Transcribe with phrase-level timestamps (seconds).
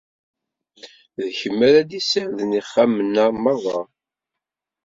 [1.25, 3.79] D kemm ara d-yessarden ixxamen-a merra.